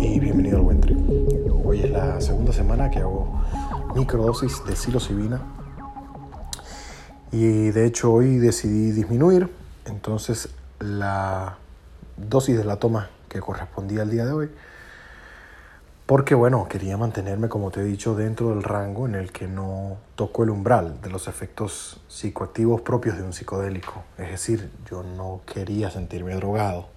[0.00, 0.80] y bienvenido al Buen.
[1.66, 3.42] Hoy es la segunda semana que hago
[3.94, 5.42] microdosis de psilocibina
[7.30, 9.50] y de hecho hoy decidí disminuir,
[9.84, 10.48] entonces
[10.78, 11.58] la
[12.16, 14.50] dosis de la toma que correspondía al día de hoy
[16.06, 19.98] porque bueno, quería mantenerme, como te he dicho, dentro del rango en el que no
[20.14, 24.04] toco el umbral de los efectos psicoactivos propios de un psicodélico.
[24.16, 26.93] Es decir, yo no quería sentirme drogado.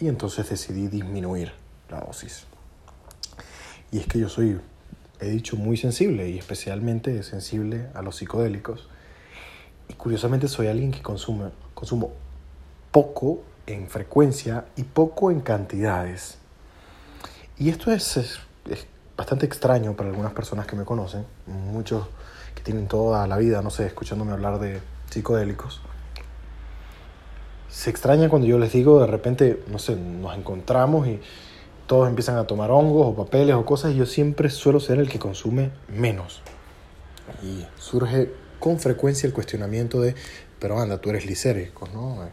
[0.00, 1.52] Y entonces decidí disminuir
[1.90, 2.44] la dosis.
[3.92, 4.60] Y es que yo soy,
[5.20, 8.88] he dicho, muy sensible y especialmente sensible a los psicodélicos.
[9.88, 12.12] Y curiosamente soy alguien que consume, consumo
[12.90, 16.40] poco en frecuencia y poco en cantidades
[17.60, 18.40] y esto es, es,
[19.18, 22.06] bastante extraño para algunas personas que me conocen, muchos
[22.54, 24.80] que tienen toda la vida, no sé, escuchándome hablar de
[25.10, 25.82] psicodélicos.
[27.70, 31.20] Se extraña cuando yo les digo, de repente, no sé, nos encontramos y
[31.86, 35.08] todos empiezan a tomar hongos o papeles o cosas y yo siempre suelo ser el
[35.08, 36.42] que consume menos.
[37.42, 40.14] Y surge con frecuencia el cuestionamiento de,
[40.58, 42.28] pero anda, tú eres lisérico, ¿no?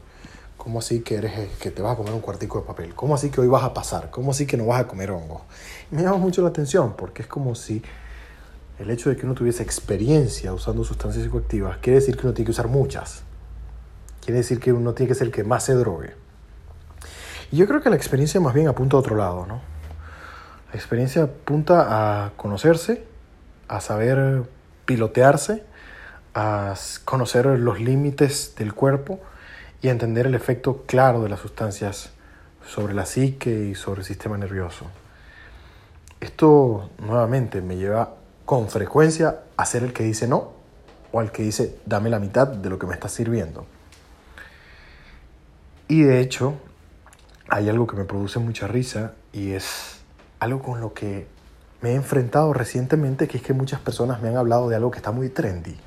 [0.58, 2.94] ¿Cómo así que, eres, eh, que te vas a comer un cuartico de papel?
[2.96, 4.10] ¿Cómo así que hoy vas a pasar?
[4.10, 5.46] ¿Cómo así que no vas a comer hongo?
[5.92, 7.82] me llama mucho la atención porque es como si
[8.80, 12.48] el hecho de que uno tuviese experiencia usando sustancias psicoactivas quiere decir que uno tiene
[12.48, 13.24] que usar muchas.
[14.28, 16.14] Quiere decir que uno tiene que ser el que más se drogue.
[17.50, 19.62] Y yo creo que la experiencia más bien apunta a otro lado, ¿no?
[20.68, 23.06] La experiencia apunta a conocerse,
[23.70, 24.44] a saber
[24.84, 25.64] pilotearse,
[26.34, 26.74] a
[27.06, 29.22] conocer los límites del cuerpo,
[29.82, 32.10] y entender el efecto claro de las sustancias
[32.68, 34.88] sobre la psique y sobre el sistema nervioso.
[36.20, 40.52] Esto nuevamente me lleva con frecuencia a ser el que dice no
[41.14, 43.66] o al que dice dame la mitad de lo que me está sirviendo.
[45.88, 46.56] Y de hecho,
[47.50, 50.02] hay algo que me produce mucha risa y es
[50.40, 51.28] algo con lo que
[51.82, 54.98] me he enfrentado recientemente, que es que muchas personas me han hablado de algo que
[54.98, 55.78] está muy trendy,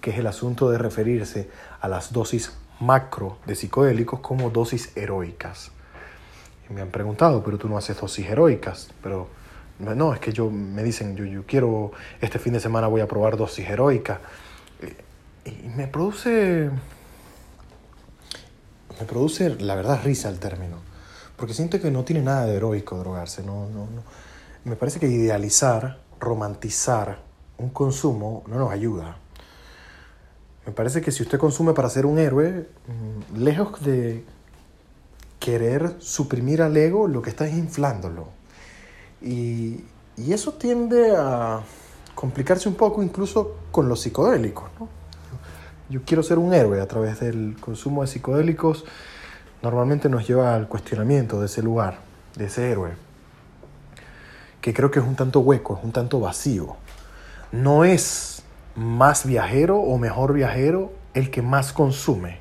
[0.00, 1.48] que es el asunto de referirse
[1.80, 5.70] a las dosis macro de psicodélicos como dosis heroicas.
[6.68, 9.28] Me han preguntado, pero tú no haces dosis heroicas, pero
[9.78, 13.06] no, es que yo me dicen, yo, yo quiero, este fin de semana voy a
[13.06, 14.20] probar dosis heroica.
[15.44, 16.70] Y me produce,
[18.98, 20.76] me produce, la verdad, risa el término,
[21.36, 24.02] porque siento que no tiene nada de heroico drogarse, no, no, no.
[24.64, 27.18] Me parece que idealizar, romantizar
[27.58, 29.16] un consumo no nos ayuda.
[30.66, 34.24] Me parece que si usted consume para ser un héroe, mm, lejos de
[35.38, 38.28] querer suprimir al ego, lo que está es inflándolo.
[39.22, 39.84] Y,
[40.16, 41.60] y eso tiende a
[42.14, 44.64] complicarse un poco incluso con los psicodélicos.
[44.80, 44.95] ¿no?
[45.88, 48.84] Yo quiero ser un héroe a través del consumo de psicodélicos.
[49.62, 51.98] Normalmente nos lleva al cuestionamiento de ese lugar,
[52.34, 52.90] de ese héroe,
[54.60, 56.76] que creo que es un tanto hueco, es un tanto vacío.
[57.52, 58.42] No es
[58.74, 62.38] más viajero o mejor viajero el que más consume.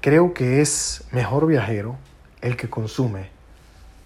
[0.00, 1.96] Creo que es mejor viajero
[2.40, 3.30] el que consume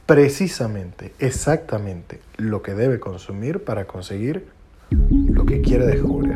[0.06, 4.48] precisamente, exactamente lo que debe consumir para conseguir
[4.90, 6.31] lo que quiere descubrir.